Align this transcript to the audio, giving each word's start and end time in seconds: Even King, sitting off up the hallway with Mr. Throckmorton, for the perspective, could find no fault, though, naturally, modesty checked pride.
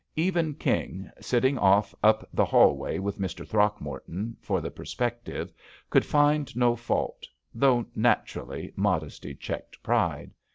Even 0.15 0.55
King, 0.55 1.11
sitting 1.21 1.59
off 1.59 1.93
up 2.01 2.27
the 2.33 2.43
hallway 2.43 2.97
with 2.97 3.19
Mr. 3.19 3.47
Throckmorton, 3.47 4.35
for 4.41 4.59
the 4.59 4.71
perspective, 4.71 5.53
could 5.91 6.03
find 6.03 6.57
no 6.57 6.75
fault, 6.75 7.27
though, 7.53 7.85
naturally, 7.95 8.73
modesty 8.75 9.35
checked 9.35 9.83
pride. 9.83 10.31